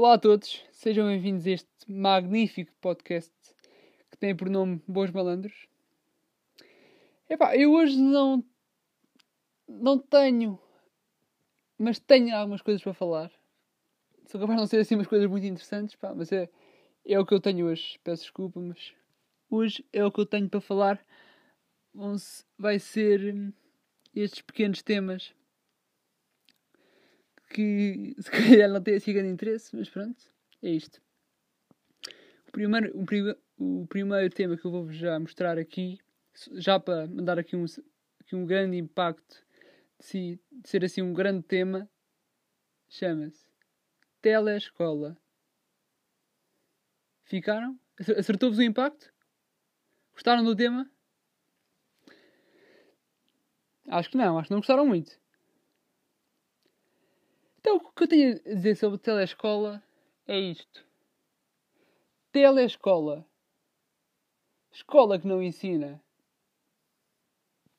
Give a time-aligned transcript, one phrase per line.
[0.00, 3.34] Olá a todos, sejam bem-vindos a este magnífico podcast
[4.08, 5.66] que tem por nome Bons Malandros.
[7.28, 8.44] Epá, eu hoje não.
[9.68, 10.56] não tenho.
[11.76, 13.32] mas tenho algumas coisas para falar.
[14.26, 16.48] São capaz de não ser assim umas coisas muito interessantes, pá, mas é,
[17.04, 17.98] é o que eu tenho hoje.
[18.04, 18.94] Peço desculpa, mas
[19.50, 21.04] hoje é o que eu tenho para falar.
[22.56, 23.52] Vai ser hum,
[24.14, 25.34] estes pequenos temas
[27.58, 30.22] que se calhar não tem assim grande interesse, mas pronto,
[30.62, 31.02] é isto.
[32.46, 35.98] O primeiro, o, o primeiro tema que eu vou já mostrar aqui,
[36.52, 37.64] já para mandar aqui um,
[38.20, 39.44] aqui um grande impacto
[39.98, 41.90] de, si, de ser assim um grande tema,
[42.88, 43.44] chama-se
[44.22, 45.16] Telescola.
[47.24, 47.78] Ficaram?
[48.16, 49.12] Acertou-vos o impacto?
[50.12, 50.88] Gostaram do tema?
[53.88, 55.18] Acho que não, acho que não gostaram muito.
[57.60, 59.82] Então, o que eu tenho a dizer sobre telescola
[60.26, 60.84] é isto.
[62.30, 63.26] Telescola.
[64.70, 66.00] Escola que não ensina.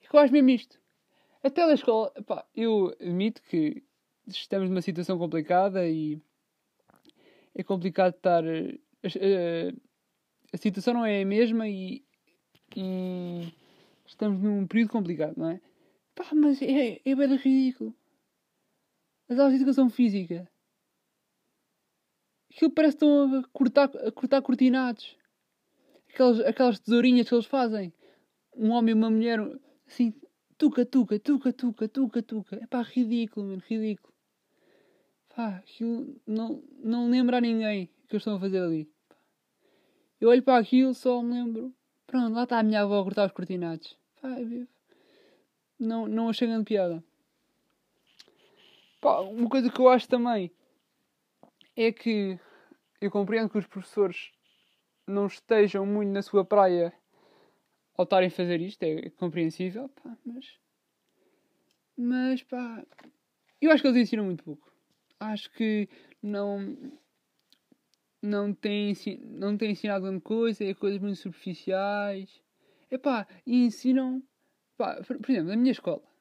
[0.00, 0.80] E eu acho mesmo isto.
[1.42, 3.82] A telescola, pá, eu admito que
[4.26, 6.20] estamos numa situação complicada e
[7.54, 8.44] é complicado estar.
[8.44, 9.72] A, a,
[10.52, 12.04] a situação não é a mesma e,
[12.76, 13.52] e,
[14.06, 15.60] estamos num período complicado, não é?
[16.14, 17.94] Pá, mas é, é bem ridículo.
[19.28, 20.48] As aulas de educação física.
[22.50, 25.16] Aquilo parece que estão a cortar, a cortar cortinados.
[26.08, 27.92] Aquelas, aquelas tesourinhas que eles fazem.
[28.54, 29.40] Um homem e uma mulher,
[29.86, 30.14] assim,
[30.56, 32.56] tuca, tuca, tuca, tuca, tuca, tuca.
[32.62, 34.14] É pá, ridículo, mano, ridículo.
[35.34, 38.88] Pá, aquilo não, não lembra a ninguém que eles estão a fazer ali.
[40.20, 41.74] Eu olho para aquilo, só me lembro.
[42.06, 43.98] Pronto, lá está a minha avó a cortar os cortinados.
[44.20, 44.28] Pá,
[45.78, 47.02] não, não achei grande piada.
[49.04, 50.50] Pá, uma coisa que eu acho também
[51.76, 52.40] é que
[53.02, 54.32] eu compreendo que os professores
[55.06, 56.90] não estejam muito na sua praia
[57.98, 60.58] ao estarem a fazer isto, é compreensível, pá, mas.
[61.94, 62.82] Mas pá.
[63.60, 64.72] Eu acho que eles ensinam muito pouco.
[65.20, 65.86] Acho que
[66.22, 66.74] não.
[68.22, 72.40] Não têm, não têm ensinado grande coisa, é coisas muito superficiais.
[72.90, 74.22] É pá, e ensinam.
[74.78, 76.13] Pá, por exemplo, na minha escola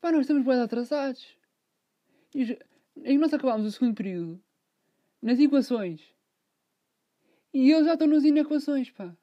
[0.00, 1.36] Pá, nós estamos bem atrasados.
[2.34, 2.58] E,
[3.04, 4.40] e nós acabámos o segundo período
[5.20, 6.02] nas equações.
[7.52, 9.16] E eles já estão nas inequações, pá.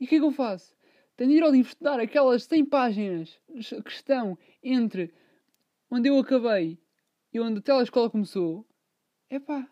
[0.00, 0.74] E o que é que eu faço?
[1.16, 3.40] Tenho de ir ao livro estudar aquelas 100 páginas
[3.84, 5.12] que estão entre
[5.90, 6.78] onde eu acabei
[7.32, 8.66] e onde a telescola começou.
[9.28, 9.68] É pá.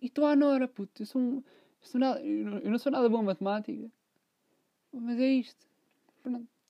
[0.00, 1.02] E estou à nora, puto.
[1.02, 1.42] Eu, sou, um,
[1.80, 3.90] sou nada, eu não sou nada bom em matemática.
[4.92, 5.66] Mas é isto.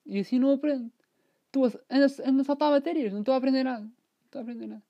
[0.05, 0.91] E assim não aprendo.
[1.51, 3.81] Estou a, ando, a saltar matérias, não estou a aprender nada.
[3.81, 3.91] Não
[4.25, 4.83] estou a aprender nada.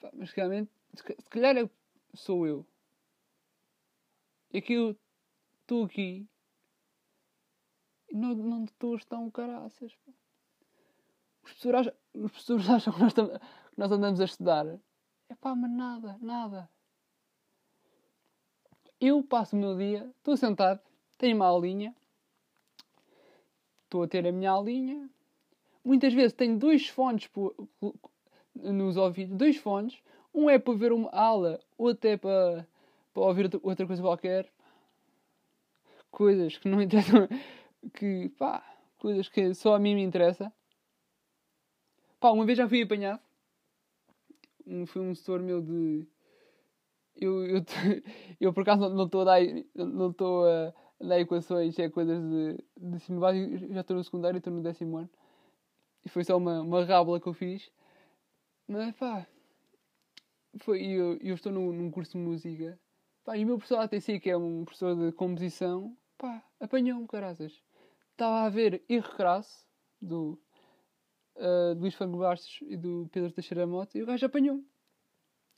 [0.00, 1.70] Pá, mas realmente, se, se calhar eu,
[2.12, 2.66] sou eu.
[4.52, 4.96] É que eu
[5.60, 6.26] estou aqui
[8.08, 9.94] e não, não estou a estar um caraças.
[9.94, 10.12] Pá.
[11.44, 13.40] Os professores, acham, os professores acham que nós, que
[13.76, 14.66] nós andamos a estudar.
[15.28, 16.68] É pá, mas nada, nada.
[19.00, 20.80] Eu passo o meu dia, estou sentado,
[21.16, 21.94] tenho uma aulinha,
[23.84, 25.08] estou a ter a minha aulinha,
[25.86, 27.30] muitas vezes tenho dois fones
[28.54, 29.96] nos ouvidos, dois fones.
[30.34, 32.66] Um é para ver uma aula, outro é para,
[33.14, 34.50] para ouvir outra coisa qualquer.
[36.10, 37.28] Coisas que não interessam,
[37.94, 38.64] que pá,
[38.98, 40.52] coisas que só a mim me interessa.
[42.18, 43.20] Pá, uma vez já fui apanhado.
[44.88, 46.06] Foi um setor meu de.
[47.14, 47.64] Eu, eu,
[48.40, 49.40] eu por acaso não estou a dar,
[49.74, 54.38] não estou a dar equações, é coisas de, de ensino básico, já estou no secundário,
[54.38, 55.10] estou no décimo ano.
[56.06, 57.68] E foi só uma, uma rábula que eu fiz.
[58.68, 59.26] Mas pá.
[60.58, 62.78] Foi, eu, eu estou num, num curso de música.
[63.24, 67.60] Pá, e o meu professor ATC, que é um professor de composição, pá, apanhou-me, caraças.
[68.12, 69.66] Estava a ver Erro Crasso,
[70.00, 70.38] do
[71.34, 74.64] uh, Luís Franco Bastos e do Pedro Teixeira Mota, e o gajo apanhou-me.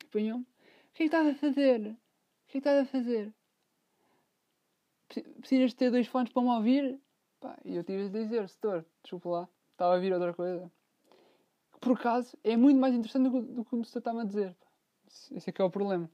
[0.06, 0.44] Apanhou-me.
[0.44, 0.46] O
[0.94, 1.80] que é que estás a fazer?
[1.80, 3.34] O que é que estás a fazer?
[5.40, 6.98] Precisas ter dois fones para me ouvir?
[7.38, 9.48] Pá, e eu tive de dizer, setor, desculpa lá.
[9.78, 10.68] Estava a vir outra coisa.
[11.80, 14.56] Por acaso, é muito mais interessante do, do que o senhor estava a dizer.
[15.06, 16.10] Esse é que é o problema.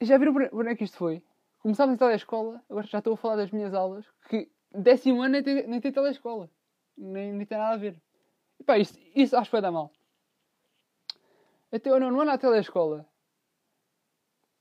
[0.00, 1.22] Já viram onde é que isto foi?
[1.60, 5.42] Começámos a telescola, agora já estou a falar das minhas aulas, que décimo ano nem
[5.44, 6.50] tem, nem tem telescola.
[6.96, 8.02] Nem, nem tem nada a ver.
[8.58, 9.92] E pá, isto, isso acho que vai dar mal.
[11.70, 13.08] Até o nono ano há telescola.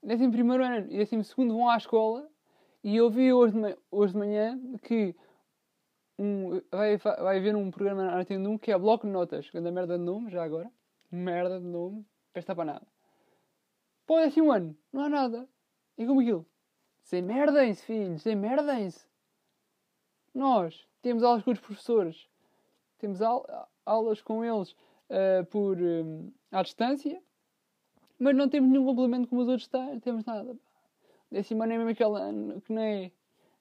[0.03, 2.29] Décimo primeiro ano e décimo segundo vão à escola
[2.83, 5.15] e eu vi hoje de, hoje de manhã que
[6.17, 9.71] um, vai, vai haver um programa na Antena 1 que é Bloco de Notas, grande
[9.71, 10.71] merda de nome, já agora.
[11.11, 12.87] merda de nome, presta para nada.
[14.05, 15.47] Para o décimo ano, não há nada.
[15.97, 16.45] E como aquilo?
[17.01, 19.05] Sem merdem-se, filhos, sem merdem-se.
[20.33, 22.29] Nós temos aulas com os professores,
[22.97, 23.19] temos
[23.85, 27.21] aulas com eles uh, por um, à distância,
[28.19, 30.55] mas não temos nenhum complemento como os outros têm, não temos nada.
[31.31, 33.11] Décimo ano é mesmo aquele ano que é,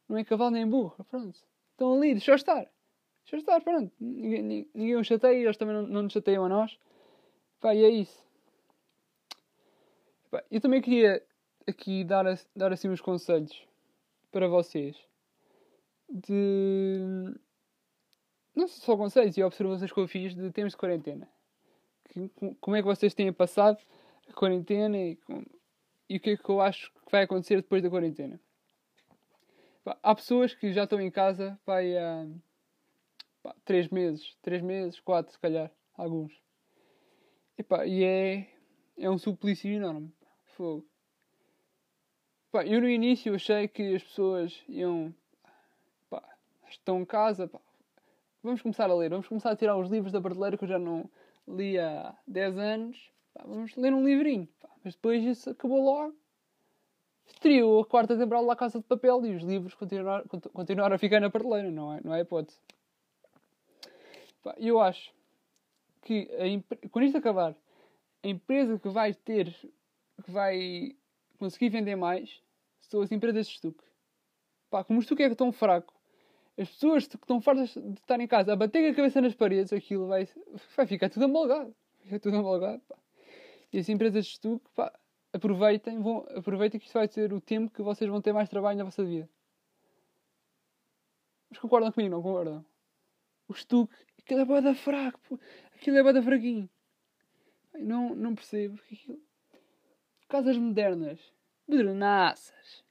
[0.08, 1.38] não é cavalo nem burro, pronto.
[1.76, 2.54] Estão ali, deixa eu estar.
[2.54, 3.92] Deixa eu estar, pronto.
[4.00, 6.78] Ninguém, ninguém os chateia, eles também não, não nos chateiam a nós.
[7.60, 8.24] Pá, e é isso.
[10.30, 11.22] Pá, eu também queria
[11.66, 12.24] aqui dar,
[12.54, 13.62] dar assim uns conselhos
[14.32, 14.96] para vocês.
[16.08, 17.34] De.
[18.54, 21.28] Não só conselhos e observações que eu fiz de tempos de quarentena.
[22.08, 23.78] Que, como é que vocês têm passado
[24.30, 25.44] a quarentena e, com,
[26.08, 28.40] e o que é que eu acho que vai acontecer depois da quarentena.
[30.02, 32.26] Há pessoas que já estão em casa vai há
[33.42, 36.32] pá, três meses, três meses, quatro se calhar, alguns.
[37.56, 38.48] E, pá, e é,
[38.98, 40.12] é um suplício enorme.
[40.56, 40.86] Fogo.
[42.50, 45.14] Pá, eu no início achei que as pessoas iam.
[46.10, 46.22] Pá,
[46.68, 47.46] estão em casa.
[47.46, 47.60] Pá,
[48.42, 49.10] vamos começar a ler.
[49.10, 51.08] Vamos começar a tirar os livros da prateleira que eu já não
[51.46, 53.12] li há 10 anos.
[53.32, 54.48] Pá, vamos ler um livrinho.
[54.60, 56.16] Pá, mas depois isso acabou logo.
[57.26, 61.20] Estreou a quarta temporada da Casa de Papel e os livros continuaram, continuaram a ficar
[61.20, 61.70] na prateleira.
[61.70, 62.58] Não é, não é hipótese.
[64.58, 65.12] Eu acho
[66.02, 67.54] que a, quando isto acabar,
[68.22, 69.52] a empresa que vai ter,
[70.24, 70.96] que vai
[71.38, 72.40] conseguir vender mais,
[72.80, 73.84] são as empresas de estuque.
[74.70, 75.94] Pá, como o estuque é tão fraco,
[76.58, 79.72] as pessoas que estão fartas de estar em casa a bater a cabeça nas paredes,
[79.72, 80.28] aquilo vai,
[80.76, 81.74] vai ficar tudo amalgado.
[82.02, 82.96] Fica tudo amalgado, pá.
[83.72, 84.92] E as empresas de estuque, pá,
[85.36, 88.78] aproveitem, vão, aproveitem que isto vai ser o tempo que vocês vão ter mais trabalho
[88.78, 89.28] na vossa vida.
[91.48, 92.64] Mas concordam comigo, não concordam?
[93.48, 95.38] O estuque, aquilo é bada fraco, pô.
[95.74, 96.68] aquilo é bada fraquinho.
[97.74, 98.80] Não, não percebo.
[98.90, 99.20] Aquilo...
[100.28, 101.20] Casas modernas,
[101.68, 102.84] bedronaças.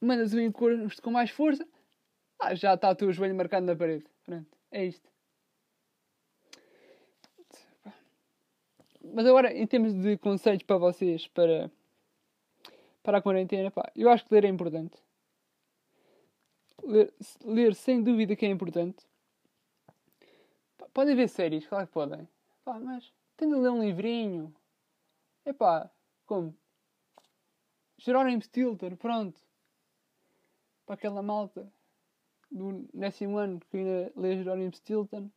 [0.00, 1.66] Mandas o encosto com mais força,
[2.38, 4.04] ah, já está o teu joelho marcado na parede.
[4.24, 5.08] Pronto, é isto.
[9.04, 11.70] Mas agora, em termos de conselhos para vocês para,
[13.02, 14.96] para a quarentena, pá, eu acho que ler é importante.
[16.82, 17.12] Ler,
[17.44, 19.04] ler sem dúvida que é importante.
[20.78, 22.28] Pá, podem ver séries, claro que podem.
[22.64, 24.54] Pá, mas tem de ler um livrinho.
[25.44, 25.90] Epá,
[26.24, 26.56] como?
[27.98, 29.40] Jerónimo Stilton, pronto.
[30.86, 31.72] Para aquela malta
[32.50, 35.28] do décimo ano que ainda lê Jerónimo Stilton.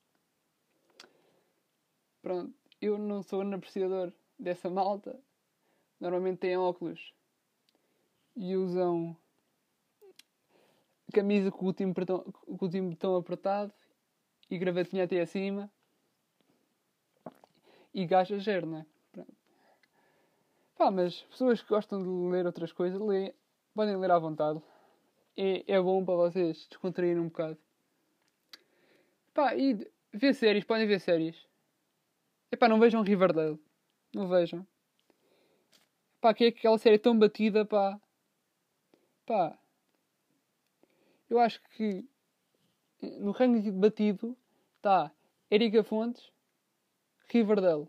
[2.22, 5.20] Pronto eu não sou um apreciador dessa malta.
[6.00, 7.14] Normalmente têm óculos
[8.36, 9.16] e usam
[11.14, 13.74] camisa com o último, botão, com o último botão apertado
[14.50, 15.72] e gravatinha até acima
[17.94, 18.86] e gaja não é?
[20.78, 23.34] Pá, mas pessoas que gostam de ler outras coisas, lê,
[23.74, 24.62] podem ler à vontade.
[25.38, 27.58] É, é bom para vocês descontraírem um bocado.
[29.34, 31.48] Pá, e ver séries, podem ver séries.
[32.52, 33.60] Epá, não vejam Riverdale.
[34.14, 34.66] Não vejam.
[36.22, 38.00] Pá, que é aquela série tão batida, pá.
[39.26, 39.58] Pá.
[41.30, 42.06] Eu acho que
[43.20, 44.38] no ranking batido
[44.78, 45.12] está
[45.50, 46.32] Erika Fontes,
[47.28, 47.88] Riverdale.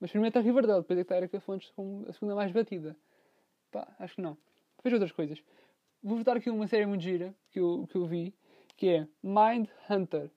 [0.00, 2.96] Mas primeiro está Riverdale, depois é que está Erika Fontes como a segunda mais batida.
[3.70, 4.36] Pá, acho que não.
[4.82, 5.42] Veja outras coisas.
[6.02, 8.34] Vou-vos dar aqui uma série muito gira que eu, que eu vi,
[8.76, 10.30] que é Mind Hunter.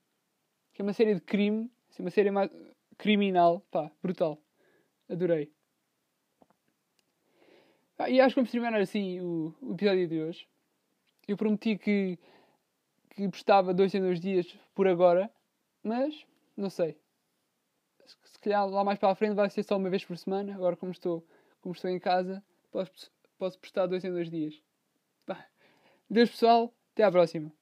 [0.72, 2.50] Que é uma série de crime, assim, uma série mais
[2.98, 4.38] criminal, pá, brutal.
[5.08, 5.52] Adorei.
[7.98, 10.48] Ah, e acho que vamos terminar assim o, o, episódio de hoje.
[11.26, 12.18] Eu prometi que,
[13.10, 15.30] que postava dois em dois dias por agora,
[15.82, 16.26] mas
[16.56, 16.98] não sei.
[18.04, 20.54] Se, calhar lá mais para a frente vai ser só uma vez por semana.
[20.54, 21.26] Agora, como estou,
[21.60, 24.60] como estou em casa, posso, posso postar dois em dois dias.
[25.26, 25.44] Bah.
[26.08, 27.52] Deus pessoal, até à próxima.